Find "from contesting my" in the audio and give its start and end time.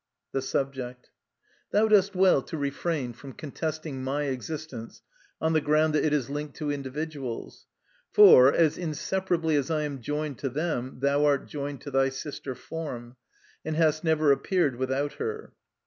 3.13-4.23